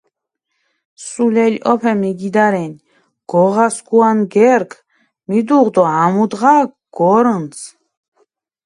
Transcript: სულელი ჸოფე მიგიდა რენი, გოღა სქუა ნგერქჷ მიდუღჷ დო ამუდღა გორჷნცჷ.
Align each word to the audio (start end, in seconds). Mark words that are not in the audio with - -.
სულელი 1.05 1.59
ჸოფე 1.65 1.93
მიგიდა 2.01 2.45
რენი, 2.53 2.77
გოღა 3.31 3.67
სქუა 3.75 4.09
ნგერქჷ 4.17 4.79
მიდუღჷ 5.27 5.69
დო 5.75 5.83
ამუდღა 6.03 6.55
გორჷნცჷ. 6.97 7.65